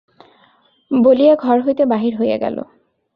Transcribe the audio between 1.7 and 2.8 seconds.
বাহির হইয়া গেল।